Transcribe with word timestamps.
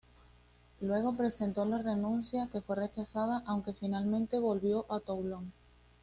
Luego 0.79 1.15
presentó 1.15 1.63
su 1.63 1.77
renuncia, 1.77 2.49
que 2.51 2.59
fue 2.61 2.75
rechazada, 2.75 3.43
aunque 3.45 3.71
finalmente 3.73 4.39
volvió 4.39 4.91
a 4.91 4.99
Toulon. 4.99 5.53